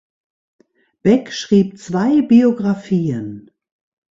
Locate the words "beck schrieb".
1.03-1.77